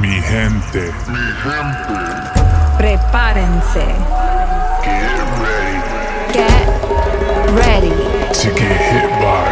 [0.00, 0.92] Mi gente.
[2.78, 3.84] Prepárense.
[4.84, 5.78] Get ready
[6.32, 6.66] Get
[7.66, 7.94] ready.
[8.32, 9.44] to get hit by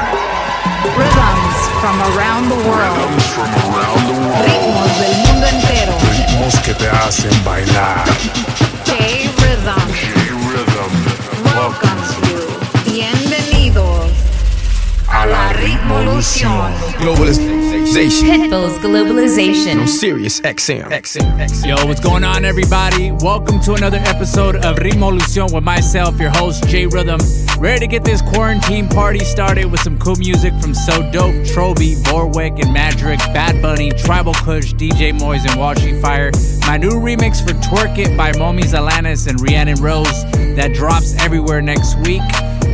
[0.97, 2.97] Rhythms from around the world.
[2.97, 4.45] rhythms from around the world.
[4.47, 5.93] Ritmos del mundo entero.
[6.11, 8.05] Ritmos que te hacen bailar.
[8.85, 10.93] J-Rhythm J-Rhythm
[11.57, 12.41] welcomes you.
[12.93, 14.11] Bienvenidos
[15.09, 16.73] a la Ritmolución.
[16.99, 18.27] Globalization.
[18.27, 19.87] Pitbull's Globalization.
[19.87, 20.91] Sirius XM.
[20.91, 21.39] XM.
[21.39, 21.67] XM.
[21.67, 23.13] Yo, what's going on, everybody?
[23.13, 27.21] Welcome to another episode of Ritmolución with myself, your host, J Rhythm.
[27.59, 31.97] Ready to get this quarantine party started with some cool music from So Dope, Troby,
[32.05, 36.31] Vorwick, and Madrick, Bad Bunny, Tribal Kush, DJ Moyes, and Washing Fire.
[36.67, 40.25] My new remix for Twerk It by Momi Alanis and Rhiannon Rose
[40.57, 42.23] that drops everywhere next week.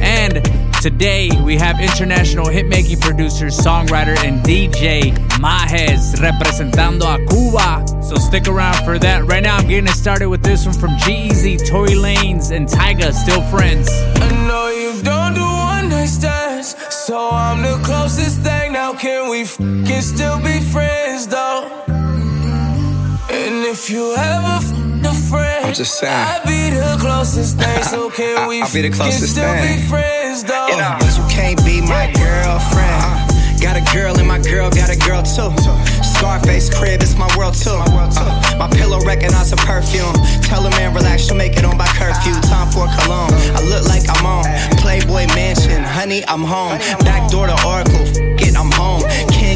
[0.02, 7.86] And Today, we have international hitmaking producer, songwriter, and DJ Majes representando a Cuba.
[8.02, 9.24] So stick around for that.
[9.26, 13.12] Right now, I'm getting it started with this one from G-Eazy, Tory Lanez, and Tyga,
[13.12, 13.88] Still Friends.
[13.92, 18.72] I know you don't do one night stands, so I'm the closest thing.
[18.72, 19.44] Now can we
[19.86, 21.70] can still be friends though?
[23.30, 24.72] And if you ever f-
[25.04, 26.12] a friend, I'm just saying.
[26.12, 27.82] I'd be the closest thing.
[27.84, 29.80] So can we I'll be the closest can still thing.
[29.80, 30.68] be friends though?
[30.68, 31.00] You know.
[31.00, 33.32] But you can't be my girlfriend.
[33.56, 35.48] Got a girl and my girl got a girl too.
[36.04, 37.72] Scarface crib, it's my world too.
[37.72, 40.12] Uh, my pillow recognize a perfume.
[40.44, 42.36] Tell a man relax, she'll make it on by curfew.
[42.52, 43.32] Time for cologne.
[43.56, 44.44] I look like I'm on
[44.76, 45.82] Playboy Mansion.
[45.84, 46.76] Honey, I'm home.
[47.00, 48.04] Back door to Oracle.
[48.36, 49.08] Get, I'm home.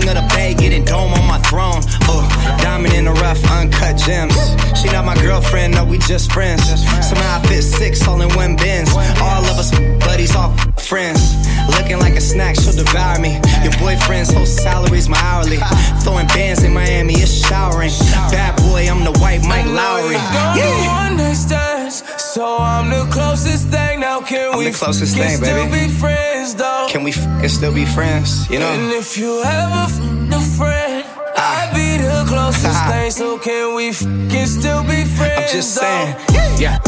[0.06, 1.82] King of the Bay, getting dome on my throne.
[2.06, 2.22] Uh,
[2.58, 4.36] diamond in the rough, uncut gems.
[4.78, 6.62] She not my girlfriend, no, we just friends.
[7.06, 8.90] Somehow I fit six all in one bins.
[9.20, 9.70] All of us
[10.06, 11.34] buddies, all friends.
[11.76, 13.40] Looking like a snack, she'll devour me.
[13.64, 15.58] Your boyfriend's whole salary's my hourly.
[16.02, 17.90] Throwing bands in Miami, it's showering.
[18.30, 20.20] Bad boy, I'm the white Mike Lowrey.
[20.54, 21.16] Don't
[22.36, 24.00] so I'm the closest thing.
[24.00, 25.86] Now can I'm we the closest can thing, still baby.
[25.86, 26.86] be friends though?
[26.90, 28.48] Can we f- still be friends?
[28.50, 28.66] You know.
[28.68, 29.98] And if you ever f-
[30.38, 31.04] a friend,
[31.36, 31.40] ah.
[31.56, 33.10] I'd be the closest thing.
[33.10, 35.48] So can we f- can still be friends?
[35.50, 35.80] I'm just though?
[35.80, 36.60] saying.
[36.60, 36.78] Yeah.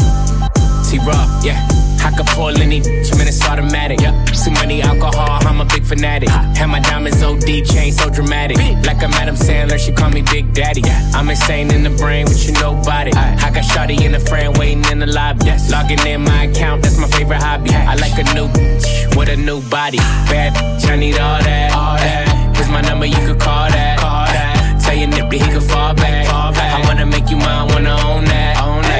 [0.87, 1.65] T-Raw, yeah.
[2.01, 4.01] I could pull any bitch, man, it's automatic.
[4.01, 4.25] Yeah.
[4.25, 6.29] Too many alcohol, I'm a big fanatic.
[6.29, 8.57] Have my diamonds OD chain so dramatic.
[8.85, 10.81] Like I'm Adam Sandler, she call me Big Daddy.
[11.13, 13.11] I'm insane in the brain with you nobody.
[13.11, 15.45] I got Shotty in the frame waiting in the lobby.
[15.69, 17.71] Logging in my account, that's my favorite hobby.
[17.71, 19.97] I like a new bitch with a new body.
[20.31, 21.73] Bad bitch, I need all that.
[21.73, 22.55] All that.
[22.55, 23.99] Here's my number, you could call that.
[23.99, 24.81] Call that.
[24.81, 26.27] Tell your nippy he could fall back.
[26.27, 26.79] Fall back.
[26.79, 28.63] I wanna make you mine, wanna own that.
[28.63, 28.98] Own that.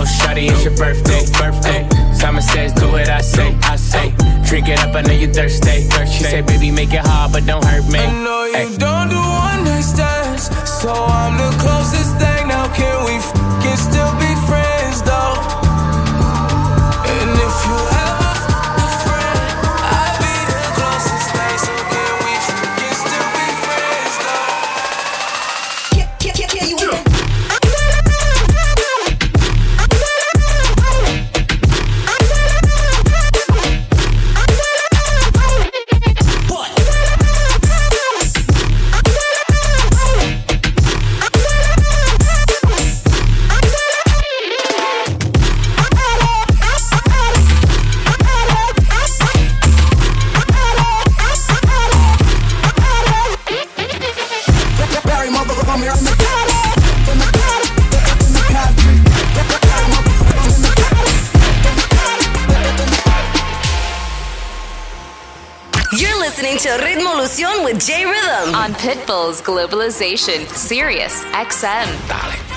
[0.00, 1.20] Go shawty, it's your birthday.
[1.36, 1.86] Birthday.
[2.14, 3.54] Simon says, do what I say.
[3.64, 4.14] I say.
[4.48, 5.84] Drink it up, I know you thirsty.
[6.08, 7.98] She said, baby, make it hard, but don't hurt me.
[7.98, 8.76] I know you Ay.
[8.78, 10.48] don't do one night stands,
[10.80, 12.48] so I'm the closest thing.
[12.48, 14.12] Now can we f- can still
[69.42, 70.46] Globalization.
[70.54, 71.88] Sirius XM.
[72.08, 72.49] Nothing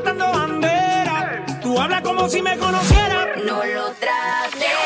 [0.00, 1.44] plantando bandera.
[1.62, 3.28] Tú hablas como si me conocieras.
[3.44, 4.83] No lo trates.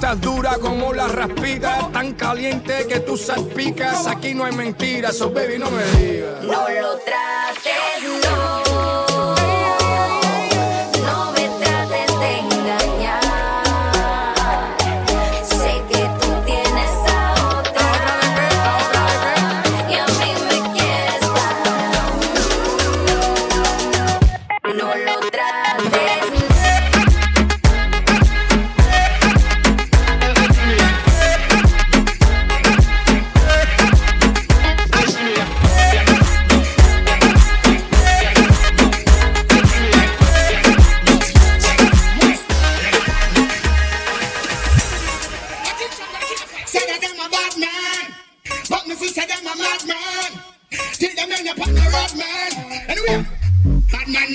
[0.00, 4.06] Estás dura como la raspita, tan caliente que tú salpicas.
[4.06, 6.42] Aquí no hay mentiras, so baby, no me digas.
[53.06, 53.26] Hallelujah.
[53.90, 54.32] Bad man,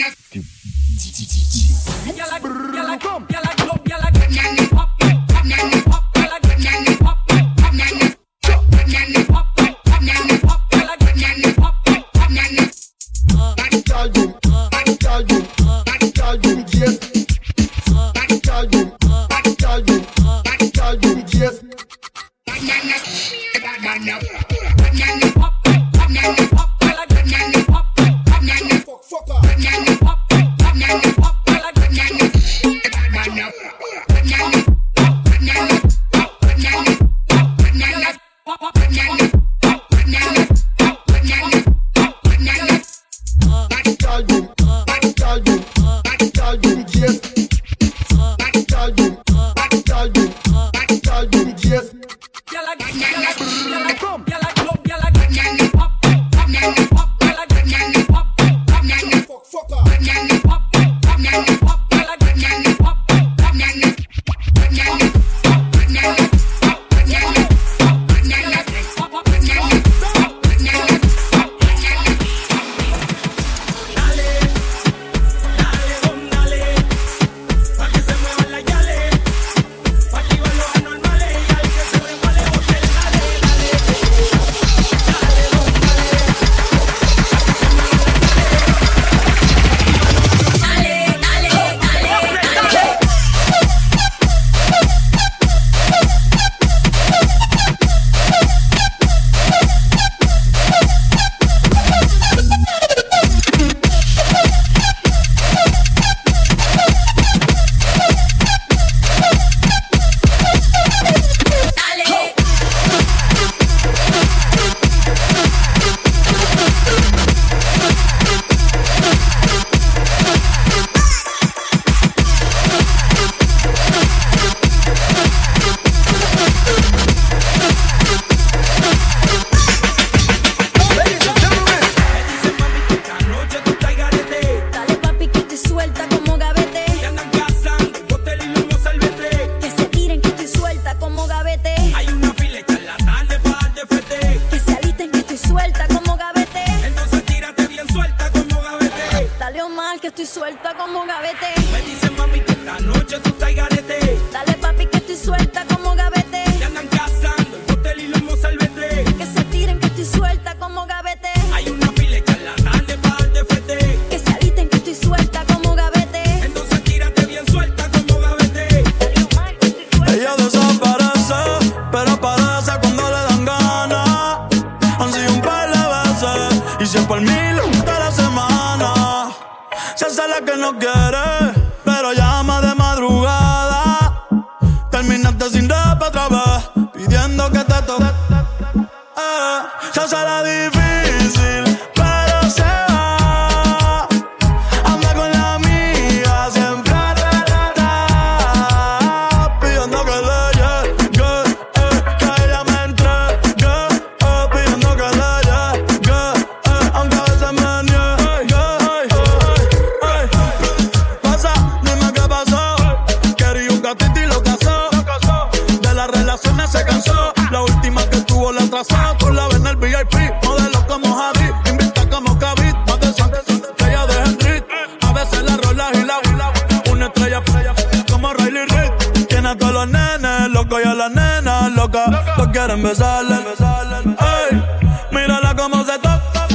[232.35, 233.35] Todos quieren besarle.
[233.35, 234.63] Ey,
[235.11, 236.47] mírala como se toca.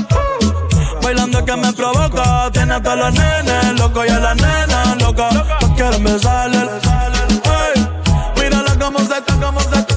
[1.02, 2.50] Bailando que me provoca.
[2.52, 5.34] Tiene a todos los nenes locos y a las nenas locas.
[5.60, 6.58] Todos quieren besarle.
[6.58, 7.88] Ey,
[8.36, 9.89] mírala como se toca, como se toca,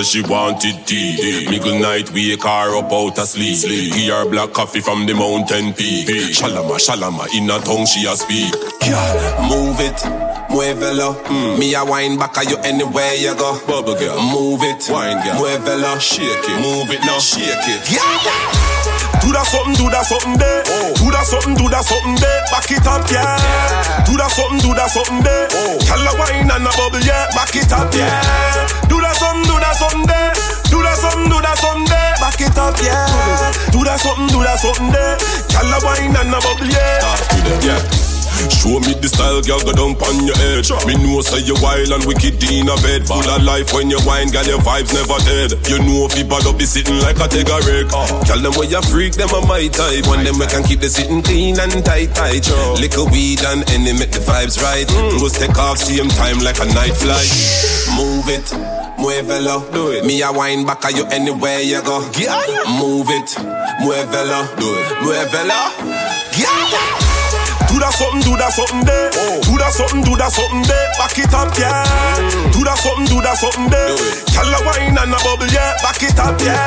[0.00, 1.46] Say she wanted tea.
[1.50, 3.60] Middle night, wake her up out of sleep.
[3.92, 6.08] Give her black coffee from the mountain peak.
[6.32, 8.48] Shalama, shalama, in a tongue she a speak.
[8.80, 9.12] Girl,
[9.44, 10.00] move it,
[10.48, 11.12] muévelo.
[11.28, 11.58] Mm.
[11.58, 13.60] Me a wine back at you anywhere you go.
[13.66, 15.36] Bubble girl, Move it, Wine, girl.
[15.36, 16.00] muévelo.
[16.00, 16.60] shake it.
[16.64, 17.18] Move it now.
[17.18, 17.92] shake it.
[17.92, 18.00] Yeah.
[19.20, 20.64] Do that something, do that something there.
[20.64, 20.94] Oh.
[20.96, 22.40] Do that something, do that something there.
[22.48, 23.36] Back it up, yeah.
[24.08, 25.44] Do that something, do that something there.
[25.52, 25.76] Oh.
[25.84, 27.28] Tell her wine and a bubble, yeah.
[27.36, 28.24] Back it up, yeah.
[34.20, 35.16] Something, do that something there.
[35.56, 37.64] Her wine and a bubble, yeah.
[37.64, 37.80] Yeah.
[38.48, 40.72] Show me the style, girl, go down on your edge.
[40.88, 43.04] Me know say you wild and wicked in a bed.
[43.04, 45.52] Full of life when you wine, girl, your vibes never dead.
[45.68, 47.92] You know if you bad up, be sitting like a Tega rig.
[47.92, 48.08] Uh.
[48.24, 50.08] Tell them where you freak, them are my type.
[50.08, 52.48] When them we can keep the sitting clean and tight, tight.
[52.80, 54.88] Liquor weed and any make the vibes right.
[54.88, 57.28] Clothes take off, same time like a night flight.
[57.96, 58.52] Move it,
[58.98, 59.64] muévelo.
[59.72, 60.04] Do it.
[60.04, 62.00] Me a wine back at you anywhere you go.
[62.18, 62.40] Yeah.
[62.78, 63.36] Move it,
[63.80, 64.46] muévelo.
[64.56, 64.86] Do it.
[65.02, 65.60] Muévelo.
[66.36, 67.00] Yeah.
[67.70, 69.10] Do that something, do that something there.
[69.14, 69.38] Oh.
[69.46, 70.90] Do that something, do that something there.
[70.98, 71.86] Back it up, yeah.
[72.18, 72.50] Mm.
[72.50, 73.94] Do that something, do that something there.
[74.34, 75.78] Tell her wine and a bubble, yeah.
[75.78, 76.66] Back it up, yeah.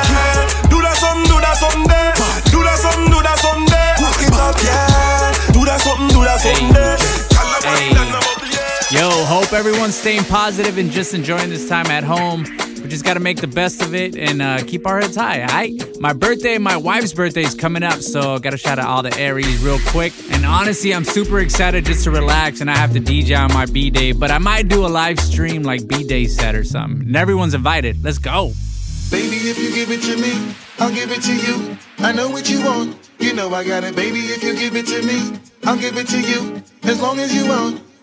[0.72, 2.16] Do that something, do that something there.
[2.48, 3.94] Do that something, do that something there.
[4.00, 5.52] Back it up, yeah.
[5.52, 6.96] Do that something, do that something there.
[7.28, 8.23] Tell her wine and a.
[8.94, 12.44] Yo, hope everyone's staying positive and just enjoying this time at home.
[12.80, 15.44] We just got to make the best of it and uh, keep our heads high.
[15.48, 19.02] I, my birthday, my wife's birthday is coming up, so got to shout out all
[19.02, 20.12] the Aries real quick.
[20.30, 23.66] And honestly, I'm super excited just to relax and I have to DJ on my
[23.66, 27.00] B day, but I might do a live stream like B day set or something.
[27.00, 28.04] And everyone's invited.
[28.04, 28.52] Let's go.
[29.10, 31.76] Baby, if you give it to me, I'll give it to you.
[31.98, 33.96] I know what you want, you know I got it.
[33.96, 36.62] Baby, if you give it to me, I'll give it to you.
[36.84, 37.80] As long as you want,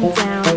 [0.00, 0.55] Down.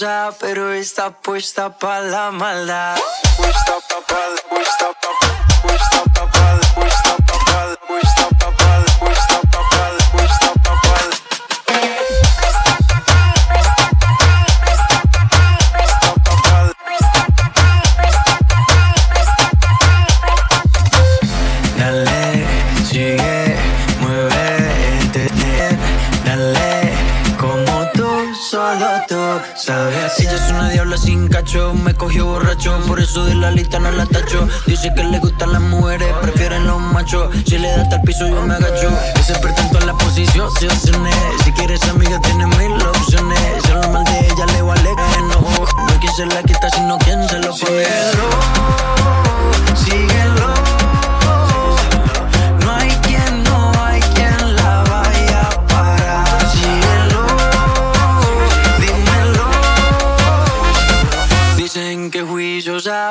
[0.00, 2.96] Juiciosa, pero está puesta para la maldad.
[3.36, 4.00] Puesta pa'
[4.48, 7.09] puesta pa' puesta pa' puesta
[32.86, 34.46] por eso de la lista no la tacho.
[34.66, 37.30] Dice que le gustan las mujeres, prefieren los machos.
[37.46, 38.90] Si le da hasta el piso, yo me agacho.
[39.14, 41.14] Ese pretento en la posición, se opciones.
[41.44, 43.38] Si quieres amiga, tienes mil opciones.
[43.64, 45.40] Si lo mal de ella le vale que no.
[45.40, 47.86] No hay quien se la quita, sino quien se lo pone.
[49.76, 50.59] Síguelo, no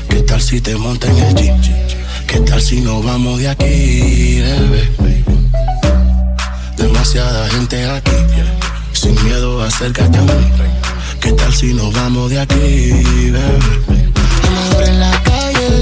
[0.08, 2.03] ¿Qué tal si te monta en el jeep?
[2.34, 4.90] ¿Qué tal si nos vamos de aquí, bebé?
[6.76, 8.10] Demasiada gente aquí,
[8.92, 10.50] sin miedo acércate a mí.
[11.20, 13.58] ¿Qué tal si nos vamos de aquí, bebé?
[14.50, 15.80] Mejor en la calle,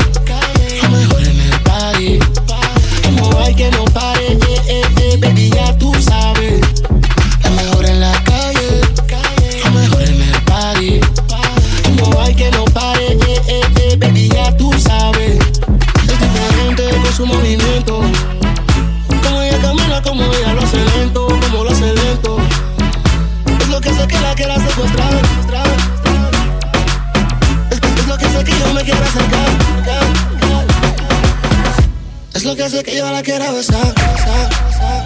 [33.02, 33.94] yo la quiero besar.
[33.94, 35.04] besar, besar.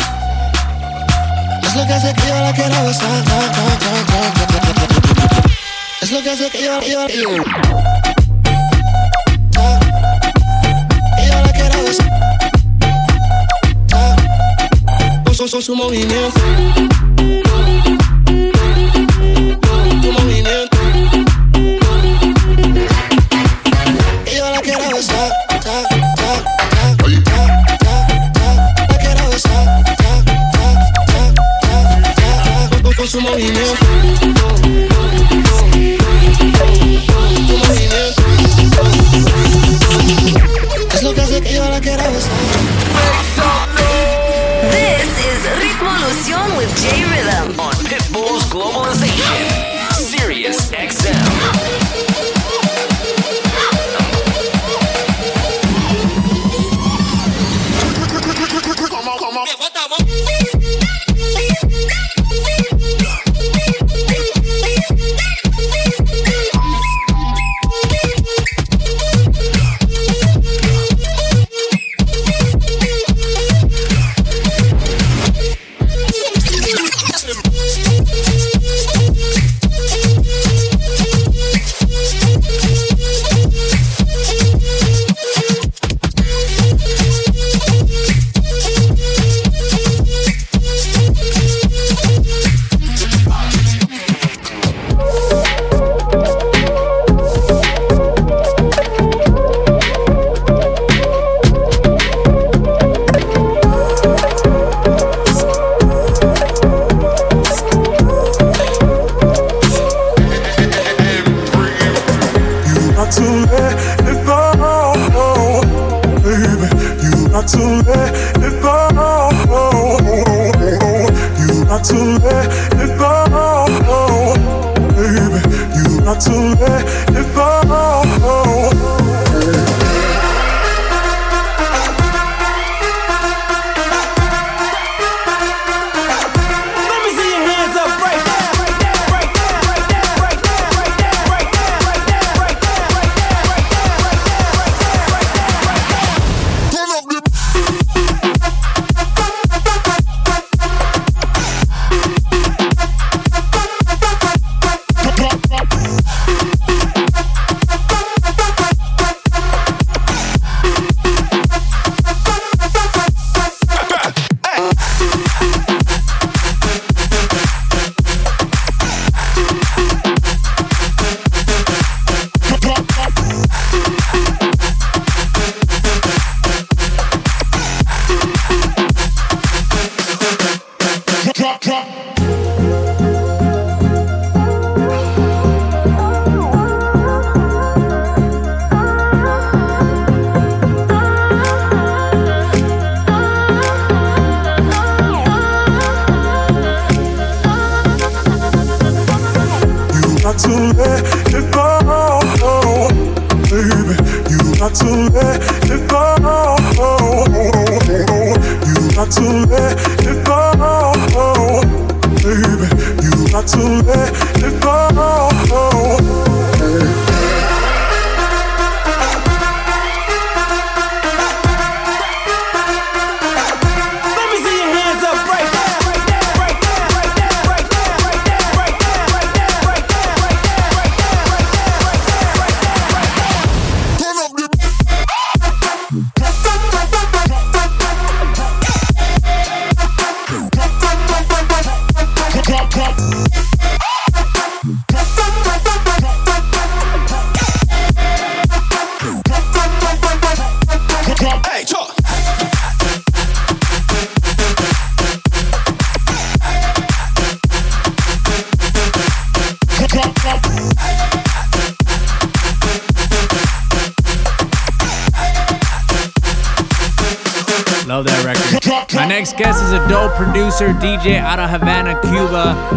[1.62, 3.24] Es lo que sé que yo la quiero besar.
[6.02, 7.30] Es lo que sé que yo, yo, yo.
[11.18, 12.06] Ella la besar.
[15.62, 17.05] Su movimiento.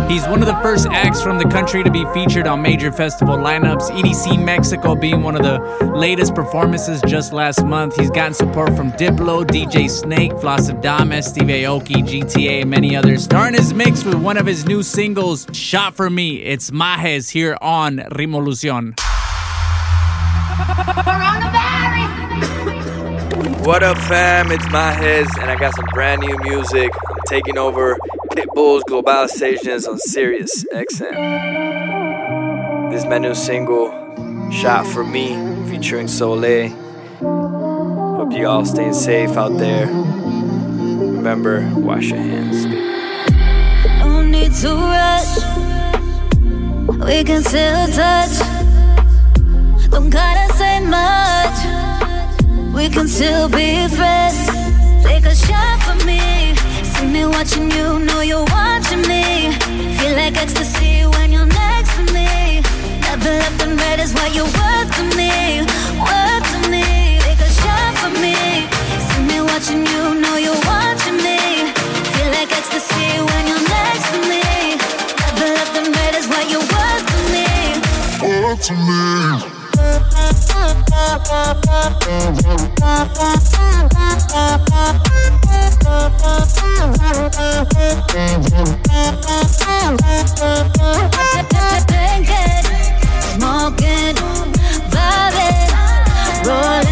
[0.09, 3.37] He's one of the first acts from the country to be featured on major festival
[3.37, 3.91] lineups.
[3.91, 5.59] EDC Mexico being one of the
[5.95, 7.95] latest performances just last month.
[7.95, 13.25] He's gotten support from Diplo, DJ Snake, Flosstradamus, Steve Aoki, GTA, and many others.
[13.25, 16.37] Starting his mix with one of his new singles, Shot for Me.
[16.37, 18.99] It's Majes here on Ritmolución.
[23.63, 24.51] What up, fam?
[24.51, 26.89] It's Mahez, and I got some brand new music.
[27.07, 27.95] I'm taking over
[28.39, 32.89] Pitbull's Global Stations on Sirius XM.
[32.89, 33.91] This is my new single,
[34.49, 35.35] Shot for Me,
[35.69, 36.69] featuring Soleil.
[37.19, 39.87] Hope you all staying safe out there.
[39.87, 42.65] Remember, wash your hands.
[43.99, 45.35] No need to rush.
[47.05, 48.39] We can still touch.
[49.91, 51.59] Don't gotta say much.
[52.73, 54.47] We can still be friends.
[55.03, 56.48] Take a shot for me.
[56.99, 59.55] See me watching you, know you're watching me.
[59.95, 62.59] Feel like ecstasy when you're next to me.
[63.07, 65.63] Never left is what you're worth to me.
[65.95, 67.19] Worth to me.
[67.23, 68.35] Take a shot for me.
[69.07, 71.71] See me watching you, know you're watching me.
[72.11, 74.43] Feel like ecstasy when you're next to me.
[75.23, 77.47] Never left is what you're worth to me.
[78.43, 79.58] Worth to me.
[91.87, 92.63] Drinking,
[93.33, 94.15] smoking,
[94.91, 95.69] vibing,
[96.45, 96.88] rolling,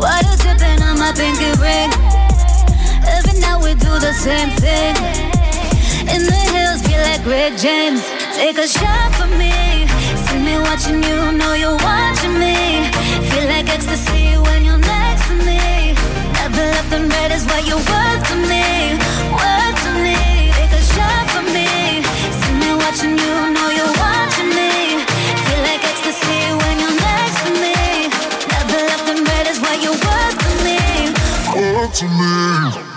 [0.00, 1.92] Water dripping on my pinky ring.
[3.04, 4.96] Every night we do the same thing.
[6.08, 8.00] In the hills, feel like Rick James.
[8.34, 9.52] Take a shot for me.
[10.24, 12.88] See me watching you, know you're watching me.
[13.28, 15.92] Feel like ecstasy when you're next to me.
[16.32, 18.96] Never left and red is what you're worth to me.
[19.36, 20.16] Worth to me.
[20.56, 21.68] Take a shot for me.
[22.40, 24.69] See me watching you, know you're watching me.
[31.92, 32.90] to me.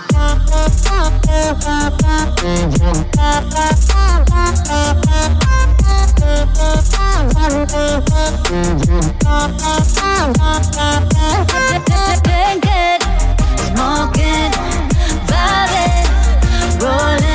[12.22, 13.00] Drinking,
[13.66, 14.52] smoking,
[15.28, 16.06] vibing,
[16.80, 17.33] rolling.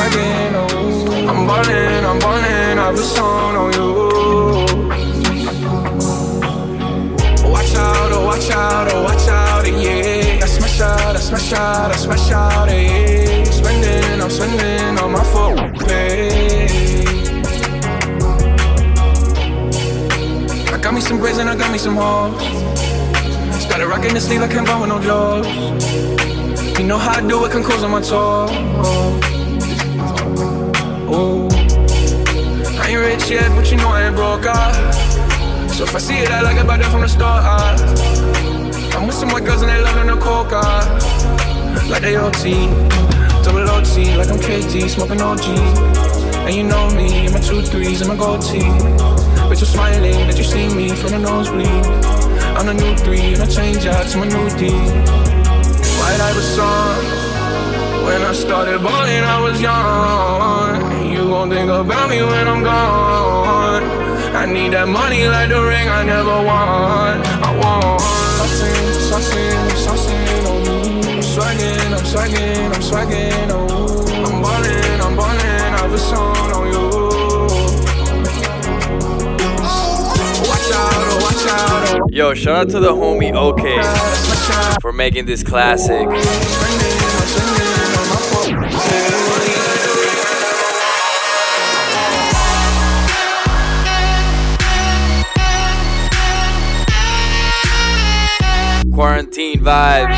[0.00, 1.28] I'm swagging.
[1.28, 3.88] I'm ballin', I'm ballin', I a song on you.
[7.50, 10.40] Watch out, oh watch out, oh watch out, yeah.
[10.42, 13.38] I smash out, I smash out, I smash out, yeah.
[13.38, 17.04] I'm spending, I'm spending on my phone pay.
[20.72, 22.40] I got me some braids and I got me some hoes.
[23.68, 25.46] Got a rock in the sleeve, I can't buy with no jaws.
[26.78, 29.37] You know how I do it, can close on my toes.
[31.10, 31.48] Oh,
[32.80, 34.44] I ain't rich yet, but you know I ain't broke.
[34.44, 34.72] Ah.
[35.72, 37.44] So if I see it, I like it that from the start.
[37.46, 37.76] Ah.
[38.94, 40.60] I'm with some white girls and they loving the coca.
[41.88, 42.68] Like they OT,
[43.42, 45.48] double OT, like I'm KT, smoking OG.
[46.44, 48.60] And you know me, and my two threes and my gold tee.
[49.48, 51.68] But you're smiling that you see me from the nosebleed.
[52.52, 54.68] I'm the new three, and I change out to my new D.
[55.96, 57.28] White Iverson.
[58.04, 60.87] When I started balling, I was young.
[61.28, 63.84] You gon' think about me when I'm gone.
[64.34, 67.20] I need that money like the ring I never won.
[67.44, 68.00] I want.
[68.40, 70.80] Saucing, saucing, saucing on you.
[71.10, 73.84] I'm swagging, I'm swagging, I'm swagging on you.
[74.24, 76.88] I'm ballin', I'm ballin', I have a song on you.
[80.48, 82.10] Watch out, watch out.
[82.10, 83.82] Yo, shout out to the homie OK
[84.80, 86.08] for making this classic.
[99.28, 100.16] Quarantine vibes.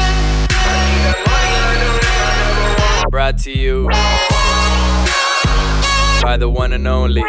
[3.11, 3.89] Brought to you
[6.23, 7.25] by the one and only.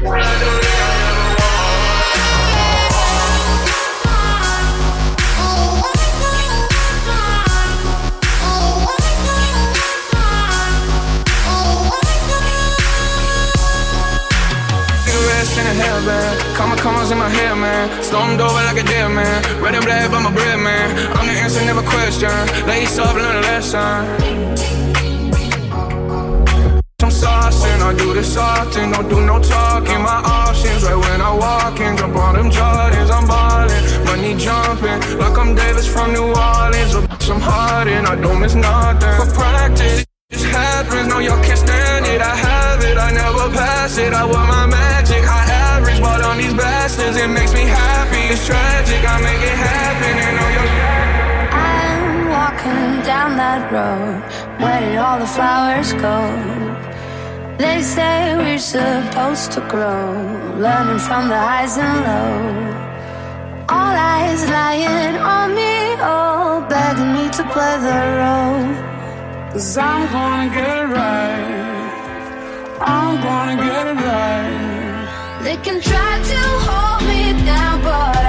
[0.00, 0.33] Cigarettes
[16.04, 18.02] hairband, comma commas in my hair, man.
[18.02, 19.62] Stormed over like a deer, man.
[19.62, 20.96] Red and black by my bread, man.
[21.16, 22.30] I'm the answer, never question.
[22.66, 23.80] Lace up, learn a lesson.
[27.00, 30.00] I'm saucing, I do this often, don't do no talking.
[30.00, 35.18] My options, right when I walk in, jump on them Jordans, I'm ballin', money jumping,
[35.18, 36.94] like I'm Davis from New Orleans.
[36.94, 39.14] Oh, bitch, I'm hard and I don't miss nothing.
[39.20, 42.22] For practice, just happens, no, y'all can't stand it.
[42.22, 44.14] I have it, I never pass it.
[44.14, 44.83] I want my magic,
[47.14, 48.32] bastards, it makes me happy.
[48.32, 50.68] It's tragic, I make it happen, and all your
[51.52, 54.22] I'm walking down that road.
[54.60, 56.16] Where did all the flowers go?
[57.58, 60.12] They say we're supposed to grow,
[60.58, 62.74] learning from the highs and lows.
[63.68, 68.66] All eyes lying on me, all begging me to play the role.
[69.52, 71.62] Cause I'm gonna get it right.
[72.80, 74.73] I'm gonna get it right.
[75.44, 78.23] They can try to hold me down, but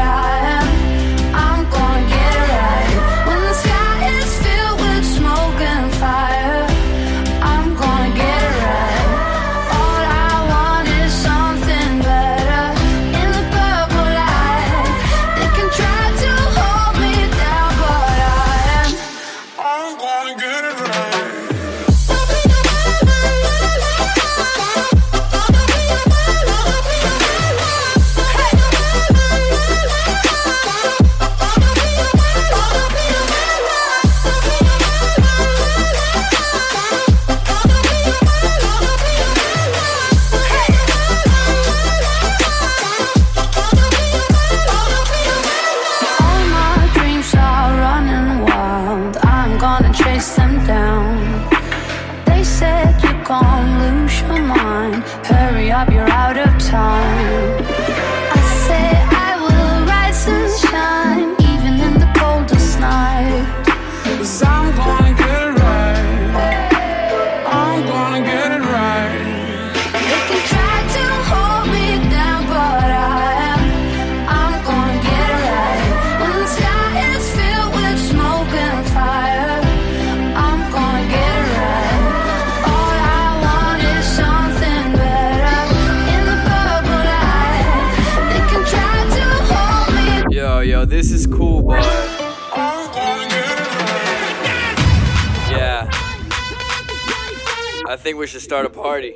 [98.06, 99.16] think we should start a party.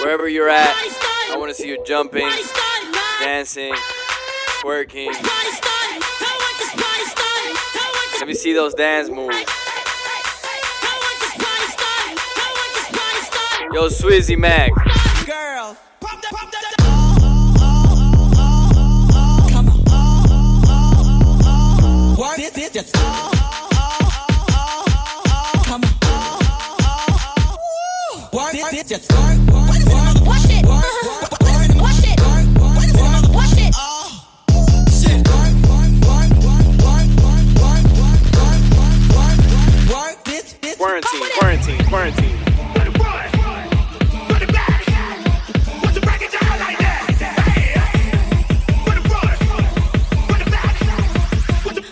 [0.00, 0.74] Wherever you're at,
[1.30, 2.26] I want to see you jumping,
[3.20, 3.74] dancing,
[4.62, 5.12] twerking.
[8.18, 9.36] Let me see those dance moves.
[13.70, 14.70] Yo, Swizzy Mac.
[15.26, 15.76] Girl.
[19.50, 19.68] Come
[22.18, 22.36] on.
[22.38, 23.33] This just.
[28.86, 29.38] That's just work.
[29.70, 30.60] Wait it.
[30.60, 31.04] It.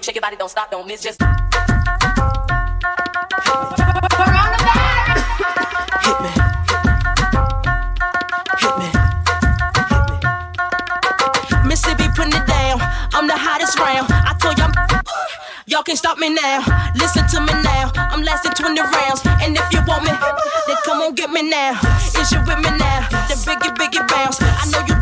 [0.04, 1.41] Shake your body, don't stop, don't miss, just.
[16.22, 16.62] me now.
[16.94, 17.90] Listen to me now.
[17.96, 19.22] I'm lasting 20 rounds.
[19.42, 20.14] And if you want me,
[20.68, 21.74] then come on, get me now.
[21.98, 23.10] Is you with me now?
[23.26, 24.38] Then biggie, biggie bounce.
[24.40, 25.01] I know you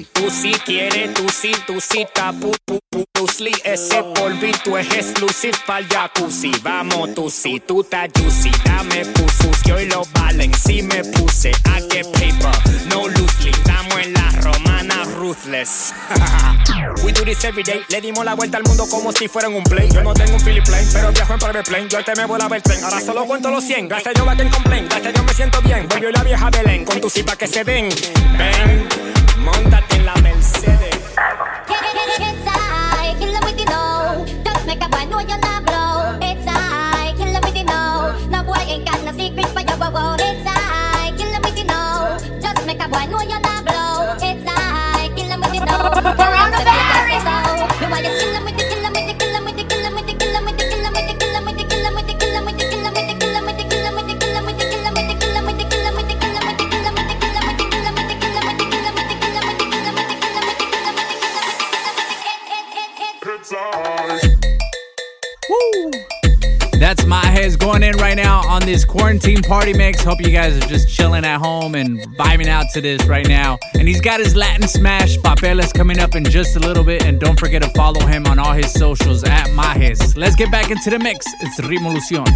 [0.00, 3.52] Tú sí quieres, tú sí, tú sí, tapu, pu, pu, pusli.
[3.62, 6.50] Ese polvito es exclusive para jacuzzi.
[6.62, 8.50] Vamos, tú sí, tú ta juicy.
[8.64, 10.50] Dame pusus, que hoy lo valen.
[10.54, 13.50] Si me puse a que paper, no loosely.
[13.50, 14.31] Estamos en la
[15.32, 15.94] ruthless.
[17.04, 17.80] We do this every day.
[17.88, 19.88] Le dimos la vuelta al mundo como si fueran un play.
[19.90, 21.88] Yo no tengo un Philip Plane, pero viajo en private plane.
[21.88, 22.84] Yo te me volaba el tren.
[22.84, 23.88] Ahora solo cuento los 100.
[23.88, 24.86] Gracias a Dios va quien complain.
[24.86, 25.88] Gracias a Dios me siento bien.
[25.88, 27.88] Volvió la vieja Belén con tu cipa que se den.
[28.36, 28.88] Ven,
[29.38, 30.92] montate en la Mercedes.
[39.12, 40.46] Secret it's
[42.86, 43.51] I a know you're not.
[66.82, 70.02] That's my heads going in right now on this quarantine party mix.
[70.02, 73.60] Hope you guys are just chilling at home and vibing out to this right now.
[73.74, 77.04] And he's got his Latin smash papeles coming up in just a little bit.
[77.04, 80.16] And don't forget to follow him on all his socials at Majes.
[80.16, 81.24] Let's get back into the mix.
[81.40, 82.26] It's Ritmolución.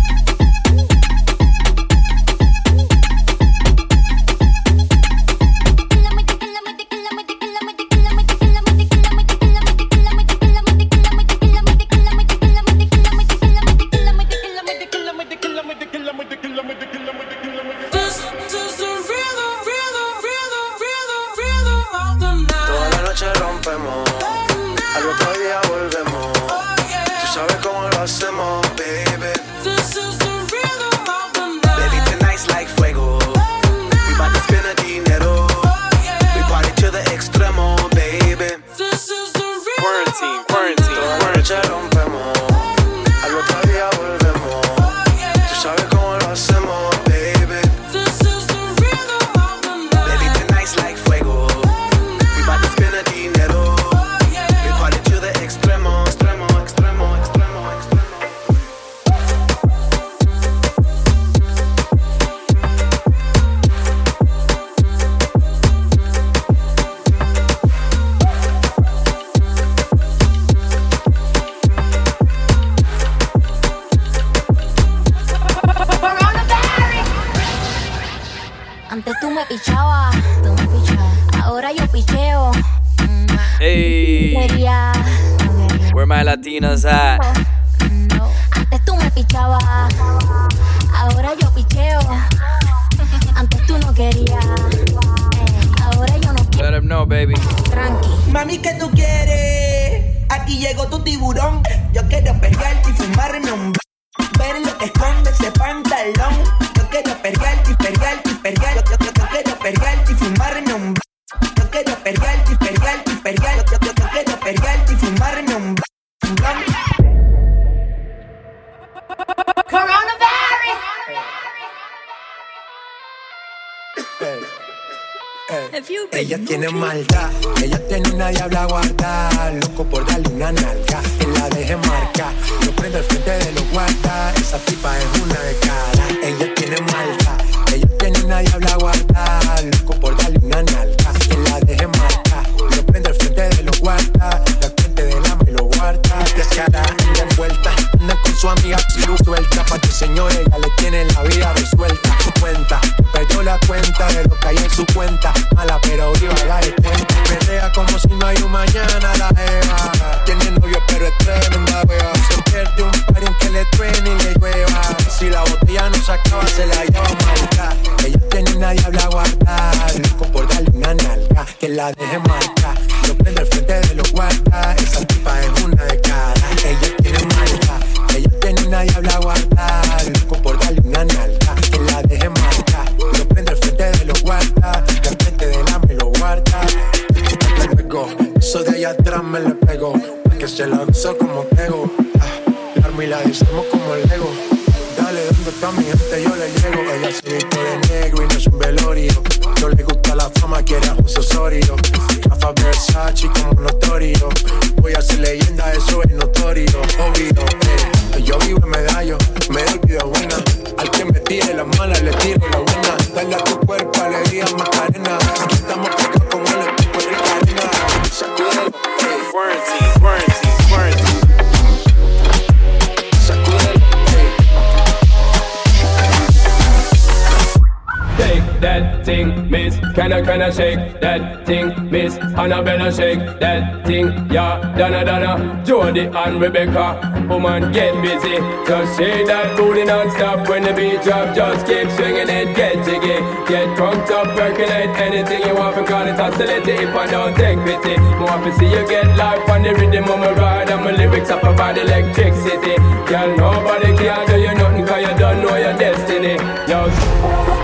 [232.97, 234.57] shake that thing, yeah.
[234.77, 236.97] Donna, Donna, Jody and Rebecca.
[237.29, 238.37] Woman, get busy.
[238.67, 241.35] Just shake that booty non-stop when the beat drop.
[241.37, 243.21] Just keep swinging it, get jiggy.
[243.47, 245.77] Get crunked up, percolate anything you want.
[245.77, 248.01] Because it's oscillate if I don't take pity.
[248.17, 250.71] More to see you get life on the rhythm of my ride.
[250.71, 252.77] And my lyrics up about electricity.
[253.05, 254.87] Girl, nobody can do you nothing.
[254.87, 256.41] Cause you don't know your destiny.
[256.71, 257.56] Yo.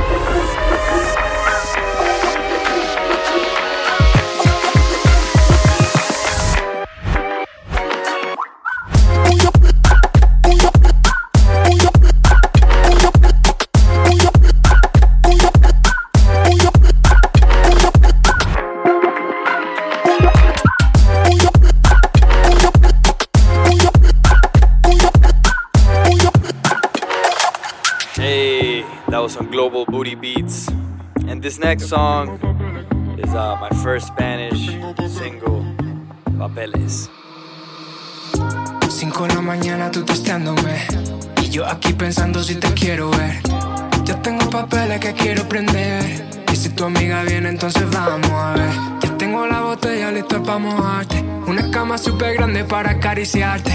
[31.72, 32.28] next song
[33.16, 34.76] is uh, my first Spanish
[35.08, 35.64] single,
[36.38, 37.08] Papeles.
[38.90, 40.86] 5 de la mañana tú testeándome
[41.40, 43.40] y yo aquí pensando si te quiero ver.
[44.04, 46.04] Yo tengo papeles que quiero prender
[46.52, 48.74] y si tu amiga viene entonces vamos a ver.
[49.00, 53.72] Ya tengo la botella lista para mojarte, una cama súper grande para acariciarte.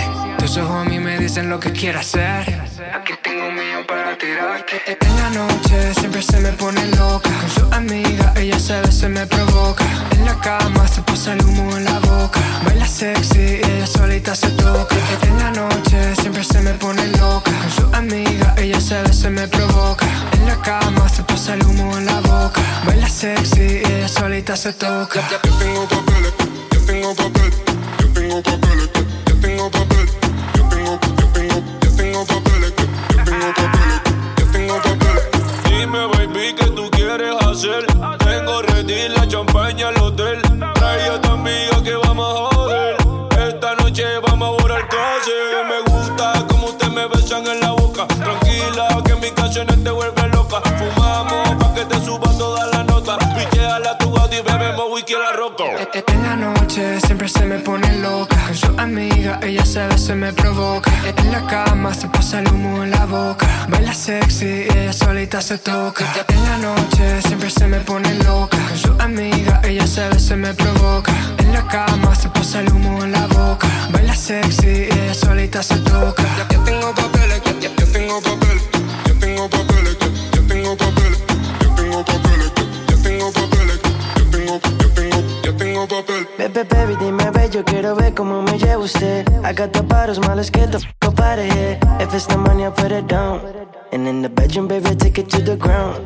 [0.48, 2.48] Tus ojos a mí me dicen lo que quiero hacer.
[2.96, 4.82] Aquí tengo un millón para tirarte.
[4.88, 7.30] En la noche siempre se me pone loca.
[7.30, 9.84] Con su amiga, ella se sabe, se me provoca.
[10.12, 12.40] En la cama se pasa el humo en la boca.
[12.64, 14.96] Baila sexy y ella solita se toca.
[15.24, 17.52] En la noche siempre se me pone loca.
[17.52, 20.08] Con su amiga, ella se sabe, se me provoca.
[20.32, 22.62] En la cama se pasa el humo en la boca.
[22.86, 25.20] Baila sexy y ella solita se toca.
[25.30, 26.34] Ya Yo tengo papeles,
[26.72, 27.54] yo tengo papeles,
[28.00, 29.07] yo tengo papeles.
[37.58, 37.88] Hacer?
[38.20, 39.98] Tengo ready la champaña al
[59.78, 60.92] amiga, ella se ve, se me provoca.
[61.18, 63.48] En la cama se pasa el humo en la boca.
[63.70, 66.06] Baila sexy y ella solita se toca.
[66.28, 68.58] En la noche siempre se me pone loca.
[68.58, 71.12] Con su amiga, ella se ve, se me provoca.
[71.38, 73.68] En la cama se pasa el humo en la boca.
[73.92, 76.24] Baila sexy y ella solita se toca.
[76.52, 78.62] Yo tengo papeles, yo tengo papel,
[85.88, 86.28] papel.
[86.38, 89.28] Bebe, baby, dime, ve, yo quiero ver cómo me lleva usted.
[89.44, 91.80] I got the bottles, malos que te f out of here.
[92.00, 93.42] If it's the money, I put it down.
[93.92, 96.06] And in the bedroom, baby, take it to the ground.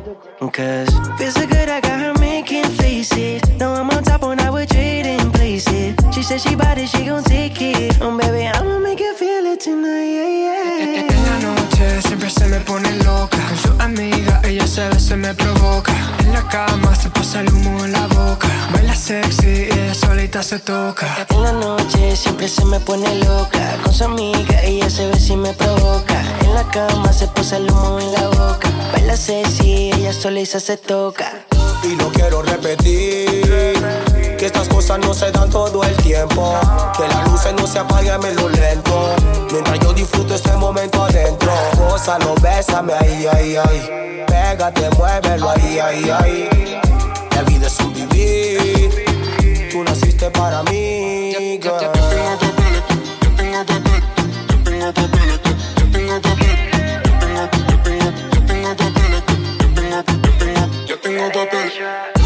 [0.52, 3.42] Cause feels so good, I got her making faces.
[3.58, 5.94] Now I'm on top when I would trade in places.
[6.12, 7.98] She said she bought it, she gon' take it.
[8.00, 11.11] Oh, baby, I'ma make you feel it tonight, yeah, yeah.
[12.32, 13.38] Se me pone loca.
[13.48, 15.92] Con su amiga, ella se ve, se me provoca.
[16.20, 18.48] En la cama se pasa el humo en la boca.
[18.72, 21.26] Baila sexy y ella solita se toca.
[21.30, 25.36] En la noche siempre se me pone loca Con su amiga ella se ve si
[25.36, 30.12] me provoca En la cama se posa el humo en la boca Baila sexy, ella
[30.12, 31.44] solita se toca
[31.84, 34.11] Y no quiero repetir
[34.42, 36.58] que estas cosas no se dan todo el tiempo.
[36.96, 39.14] Que las luces no se apaguen lo lento.
[39.52, 41.52] Mientras yo disfruto este momento adentro.
[41.78, 44.24] Gózalo, bésame ahí, ahí, ahí.
[44.26, 46.80] Pégate, muévelo ahí, ahí, ahí.
[47.36, 49.04] La vida es un vivir.
[49.70, 51.60] Tú naciste para mí.
[51.62, 52.00] Yo tengo
[52.40, 52.82] papeles,
[53.22, 54.02] yo tengo papel,
[54.50, 55.40] yo tengo papeles,
[55.78, 59.22] yo tengo papel, yo tengo, yo tengo, yo tengo papeles,
[59.60, 62.21] yo tengo, yo tengo, yo tengo papeles,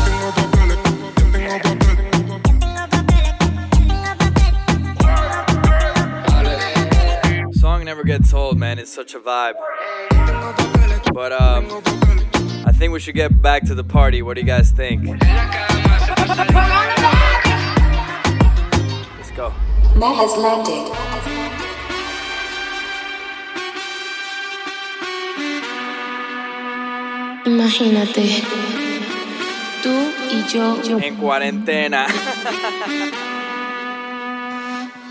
[7.87, 8.80] never gets old, man.
[8.80, 9.55] It's such a vibe.
[11.14, 11.66] But um,
[12.66, 14.22] I think we should get back to the party.
[14.22, 15.05] What do you guys think?
[15.07, 15.20] Let's
[19.37, 19.55] go.
[20.01, 21.97] That has landed.
[27.45, 28.43] Imagínate,
[29.82, 32.07] tú y yo, En cuarentena.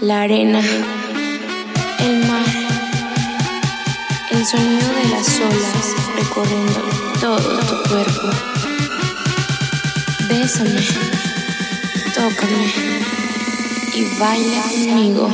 [0.02, 0.60] la arena,
[2.00, 2.46] el mar,
[4.46, 6.80] el sonido de las olas recorriendo
[7.20, 8.30] todo tu cuerpo.
[10.30, 10.82] Bésame,
[12.14, 12.72] tócame
[13.96, 15.30] y baila conmigo.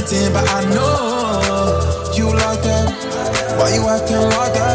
[0.00, 3.56] but I know you like that.
[3.58, 4.71] Why you acting like that?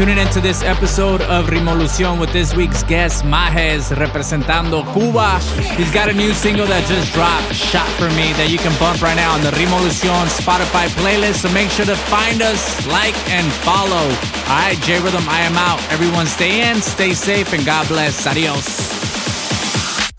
[0.00, 5.38] Tuning into this episode of Ritmolución with this week's guest, Majes, representando Cuba.
[5.76, 9.02] He's got a new single that just dropped, Shot For Me, that you can bump
[9.02, 11.42] right now on the Ritmolución Spotify playlist.
[11.42, 14.08] So make sure to find us, like, and follow.
[14.48, 15.84] All right, J Rhythm, I am out.
[15.92, 18.26] Everyone stay in, stay safe, and God bless.
[18.26, 18.64] Adios.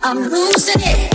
[0.03, 1.10] I'm losing it.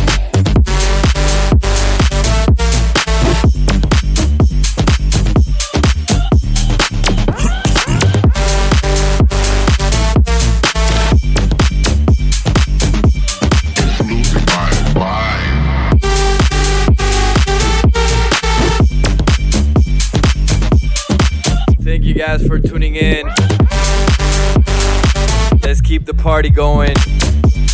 [22.37, 23.26] Guys for tuning in.
[25.62, 26.95] Let's keep the party going.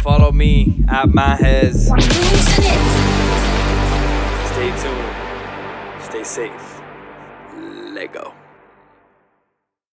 [0.03, 1.87] Follow me at Mahez.
[4.53, 6.05] Stay tuned.
[6.05, 6.72] Stay safe.